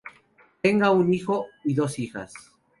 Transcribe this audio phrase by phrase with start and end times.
[0.63, 2.33] Tenga un hijo y dos hijas.